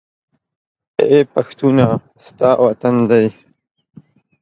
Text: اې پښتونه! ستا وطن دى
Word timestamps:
اې 1.11 1.19
پښتونه! 1.33 1.85
ستا 2.25 2.49
وطن 2.65 2.95
دى 3.09 3.25